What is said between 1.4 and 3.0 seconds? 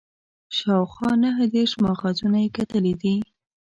دېرش ماخذونه یې کتلي